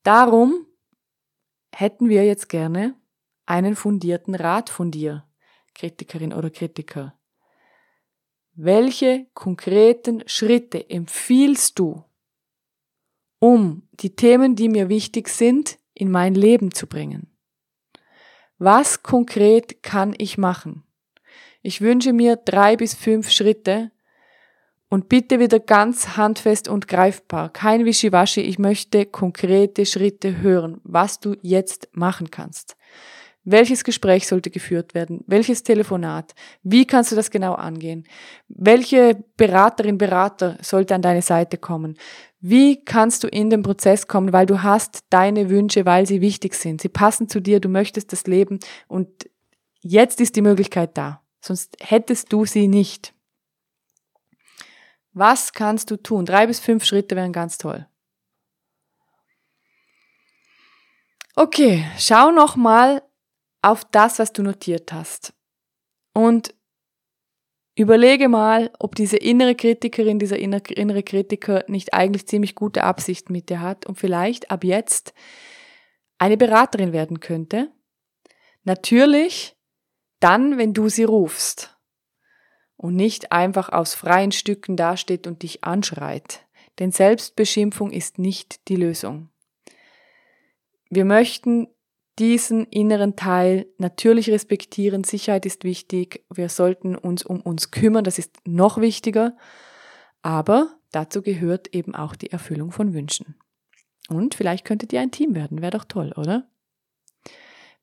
Darum 0.03 0.67
hätten 1.75 2.09
wir 2.09 2.25
jetzt 2.25 2.49
gerne 2.49 2.95
einen 3.47 3.77
fundierten 3.77 4.35
Rat 4.35 4.71
von 4.71 4.91
dir, 4.91 5.25
Kritikerin 5.75 6.33
oder 6.33 6.51
Kritiker. 6.51 7.19
Welche 8.55 9.27
konkreten 9.35 10.23
Schritte 10.27 10.89
empfiehlst 10.91 11.79
du, 11.79 12.05
um 13.39 13.89
die 13.93 14.15
Themen, 14.15 14.55
die 14.55 14.69
mir 14.69 14.89
wichtig 14.89 15.29
sind, 15.29 15.79
in 15.95 16.11
mein 16.11 16.35
Leben 16.35 16.73
zu 16.73 16.87
bringen? 16.87 17.35
Was 18.59 19.03
konkret 19.03 19.83
kann 19.83 20.15
ich 20.17 20.39
machen? 20.39 20.85
Ich 21.63 21.81
wünsche 21.81 22.13
mir 22.13 22.37
drei 22.37 22.77
bis 22.77 22.95
fünf 22.95 23.31
Schritte, 23.31 23.91
und 24.93 25.09
bitte 25.09 25.41
wieder 25.41 25.59
ganz 25.59 26.19
handfest 26.19 26.69
und 26.69 26.87
greifbar. 26.87 27.49
Kein 27.49 27.87
Wischiwaschi. 27.87 28.43
Ich 28.43 28.59
möchte 28.59 29.07
konkrete 29.07 29.87
Schritte 29.87 30.43
hören, 30.43 30.83
was 30.85 31.19
du 31.19 31.35
jetzt 31.41 31.89
machen 31.93 32.31
kannst. 32.31 32.77
Welches 33.43 33.85
Gespräch 33.85 34.29
sollte 34.29 34.51
geführt 34.51 34.93
werden? 34.93 35.25
Welches 35.27 35.63
Telefonat? 35.63 36.35
Wie 36.63 36.87
kannst 36.87 37.11
du 37.11 37.17
das 37.17 37.31
genau 37.31 37.55
angehen? 37.55 38.05
Welche 38.49 39.25
Beraterin, 39.39 39.97
Berater 39.97 40.59
sollte 40.61 40.95
an 40.95 41.01
deine 41.01 41.23
Seite 41.23 41.57
kommen? 41.57 41.97
Wie 42.41 42.85
kannst 42.85 43.25
du 43.25 43.29
in 43.29 43.49
den 43.49 43.63
Prozess 43.63 44.07
kommen, 44.09 44.35
weil 44.35 44.45
du 44.45 44.63
hast 44.63 45.07
deine 45.09 45.49
Wünsche, 45.49 45.87
weil 45.87 46.07
sie 46.07 46.21
wichtig 46.21 46.53
sind. 46.53 46.83
Sie 46.83 46.91
passen 46.91 47.31
zu 47.31 47.41
dir, 47.41 47.61
du 47.61 47.71
möchtest 47.71 48.13
das 48.13 48.27
Leben 48.27 48.59
und 48.89 49.09
jetzt 49.81 50.21
ist 50.21 50.37
die 50.37 50.43
Möglichkeit 50.43 50.99
da. 50.99 51.23
Sonst 51.41 51.79
hättest 51.81 52.31
du 52.31 52.45
sie 52.45 52.69
nicht. 52.69 53.15
Was 55.13 55.53
kannst 55.53 55.91
du 55.91 55.97
tun? 55.97 56.25
Drei 56.25 56.47
bis 56.47 56.61
fünf 56.61 56.85
Schritte 56.85 57.17
wären 57.17 57.33
ganz 57.33 57.59
toll. 57.59 57.87
Okay, 61.35 61.85
schau 61.99 62.31
noch 62.31 62.57
mal 62.57 63.03
auf 63.63 63.85
das, 63.85 64.19
was 64.19 64.33
du 64.33 64.43
notiert 64.43 64.93
hast. 64.93 65.33
Und 66.15 66.55
überlege 67.75 68.29
mal, 68.29 68.71
ob 68.79 68.95
diese 68.95 69.17
innere 69.17 69.55
Kritikerin, 69.55 70.19
dieser 70.19 70.39
innere 70.39 71.03
Kritiker 71.03 71.65
nicht 71.69 71.95
eigentlich 71.95 72.27
ziemlich 72.27 72.55
gute 72.55 72.85
Absichten 72.85 73.33
mit 73.33 73.49
dir 73.49 73.61
hat 73.61 73.87
und 73.87 73.99
vielleicht 73.99 74.51
ab 74.51 74.65
jetzt 74.65 75.15
eine 76.19 76.37
Beraterin 76.37 76.93
werden 76.93 77.21
könnte. 77.21 77.73
Natürlich 78.65 79.57
dann, 80.21 80.59
wenn 80.59 80.75
du 80.75 80.89
sie 80.89 81.05
rufst 81.05 81.72
und 82.83 82.97
nicht 82.97 83.31
einfach 83.31 83.69
aus 83.69 83.95
freien 83.95 84.33
Stücken 84.33 84.77
dasteht 84.77 85.29
und 85.29 85.45
dich 85.45 85.63
anschreit. 85.63 86.41
Denn 86.81 86.91
Selbstbeschimpfung 86.91 87.93
ist 87.93 88.19
nicht 88.19 88.69
die 88.69 88.77
Lösung. 88.77 89.29
Wir 90.91 91.05
möchten 91.05 91.69
diesen 92.19 92.67
inneren 92.67 93.15
Teil 93.15 93.67
natürlich 93.79 94.31
respektieren. 94.31 95.05
Sicherheit 95.05 95.47
ist 95.47 95.63
wichtig. 95.63 96.25
Wir 96.29 96.49
sollten 96.49 96.97
uns 96.97 97.25
um 97.25 97.41
uns 97.41 97.71
kümmern. 97.71 98.03
Das 98.03 98.19
ist 98.19 98.37
noch 98.45 98.81
wichtiger. 98.81 99.37
Aber 100.23 100.75
dazu 100.91 101.23
gehört 101.23 101.69
eben 101.69 101.95
auch 101.95 102.17
die 102.17 102.33
Erfüllung 102.33 102.73
von 102.73 102.95
Wünschen. 102.95 103.37
Und 104.09 104.35
vielleicht 104.35 104.65
könntet 104.65 104.93
ihr 104.93 105.01
ein 105.01 105.13
Team 105.13 105.37
werden. 105.37 105.63
Wäre 105.63 105.79
doch 105.79 105.85
toll, 105.85 106.13
oder? 106.17 106.49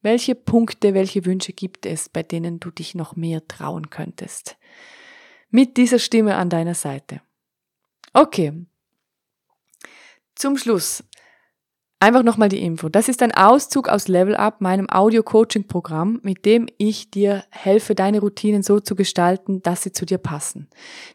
Welche 0.02 0.36
Punkte, 0.36 0.94
welche 0.94 1.26
Wünsche 1.26 1.52
gibt 1.52 1.86
es, 1.86 2.08
bei 2.08 2.24
denen 2.24 2.60
du 2.60 2.72
dich 2.72 2.96
noch 2.96 3.16
mehr 3.16 3.46
trauen 3.48 3.90
könntest? 3.90 4.58
Mit 5.50 5.78
dieser 5.78 6.00
Stimme 6.00 6.36
an 6.36 6.50
deiner 6.50 6.76
Seite. 6.76 7.22
Okay. 8.14 8.66
Zum 10.36 10.58
Schluss 10.58 11.04
Einfach 12.02 12.24
nochmal 12.24 12.48
die 12.48 12.62
Info. 12.62 12.88
Das 12.88 13.10
ist 13.10 13.22
ein 13.22 13.34
Auszug 13.34 13.90
aus 13.90 14.08
Level 14.08 14.34
Up, 14.34 14.62
meinem 14.62 14.90
Audio-Coaching-Programm, 14.90 16.22
mit 16.24 16.46
dem 16.46 16.68
ich 16.78 17.12
dir 17.12 17.44
helfe, 17.50 17.94
deine 17.94 18.22
Routinen 18.22 18.64
so 18.64 18.80
zu 18.80 18.96
gestalten, 18.96 19.62
dass 19.64 19.84
sie 19.84 19.92
zu 19.92 20.06
dir 20.06 20.18
passen. 20.18 20.70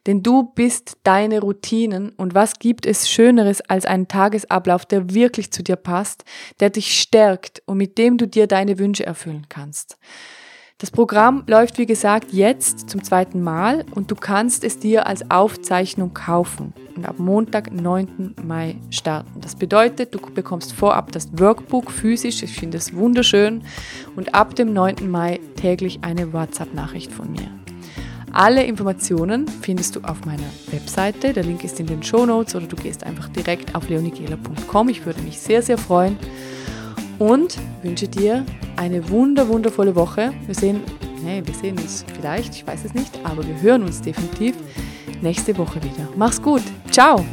Denn 0.07 0.23
du 0.23 0.43
bist 0.43 0.99
deine 1.03 1.41
Routinen 1.41 2.11
und 2.11 2.35
was 2.35 2.59
gibt 2.59 2.85
es 2.85 3.09
Schöneres 3.09 3.63
als 3.63 3.87
einen 3.87 4.09
Tagesablauf, 4.09 4.85
der 4.85 5.15
wirklich 5.15 5.51
zu 5.51 5.63
dir 5.63 5.77
passt, 5.77 6.25
der 6.61 6.69
dich 6.69 7.01
stärkt 7.01 7.63
und 7.65 7.79
mit 7.79 7.97
dem 7.97 8.19
du 8.19 8.29
dir 8.29 8.47
deine 8.47 8.79
Wünsche 8.79 9.07
erfüllen 9.07 9.47
kannst. 9.49 9.97
Das 10.85 10.91
Programm 10.91 11.45
läuft 11.47 11.79
wie 11.79 11.87
gesagt 11.87 12.35
jetzt 12.35 12.91
zum 12.91 13.03
zweiten 13.03 13.41
Mal 13.41 13.87
und 13.95 14.11
du 14.11 14.15
kannst 14.15 14.65
es 14.65 14.79
dir 14.79 15.07
als 15.07 15.31
Aufzeichnung 15.31 16.13
kaufen 16.13 16.75
und 16.95 17.09
ab 17.09 17.19
Montag, 17.19 17.73
9. 17.73 18.35
Mai 18.47 18.77
starten. 18.91 19.41
Das 19.41 19.55
bedeutet, 19.55 20.15
du 20.15 20.19
bekommst 20.19 20.75
vorab 20.75 21.11
das 21.11 21.31
Workbook 21.39 21.91
physisch, 21.91 22.43
ich 22.43 22.53
finde 22.53 22.77
es 22.77 22.95
wunderschön, 22.95 23.63
und 24.15 24.35
ab 24.35 24.57
dem 24.57 24.75
9. 24.75 25.11
Mai 25.11 25.41
täglich 25.57 26.01
eine 26.03 26.35
WhatsApp-Nachricht 26.35 27.11
von 27.11 27.33
mir. 27.33 27.49
Alle 28.31 28.65
Informationen 28.65 29.49
findest 29.49 29.97
du 29.97 30.01
auf 30.01 30.27
meiner 30.27 30.43
Webseite. 30.71 31.33
Der 31.33 31.45
Link 31.45 31.65
ist 31.65 31.81
in 31.81 31.87
den 31.87 32.03
Show 32.03 32.27
Notes 32.27 32.57
oder 32.57 32.67
du 32.67 32.77
gehst 32.77 33.05
einfach 33.05 33.31
direkt 33.31 33.75
auf 33.75 33.89
leonigela.com. 33.89 34.91
Ich 34.91 35.07
würde 35.07 35.23
mich 35.23 35.41
sehr, 35.41 35.63
sehr 35.63 35.79
freuen 35.79 36.19
und 37.19 37.57
wünsche 37.83 38.09
dir 38.09 38.45
eine 38.77 39.09
wunder, 39.09 39.49
wundervolle 39.49 39.95
Woche. 39.95 40.33
Wir 40.47 40.55
sehen, 40.55 40.81
nee, 41.23 41.43
wir 41.45 41.55
sehen 41.55 41.79
uns 41.79 42.05
vielleicht, 42.15 42.55
ich 42.55 42.67
weiß 42.67 42.85
es 42.85 42.95
nicht, 42.95 43.19
aber 43.25 43.47
wir 43.47 43.61
hören 43.61 43.83
uns 43.83 44.01
definitiv 44.01 44.55
nächste 45.23 45.57
Woche 45.57 45.83
wieder. 45.83 46.09
Mach's 46.17 46.41
gut. 46.41 46.63
Ciao. 46.91 47.25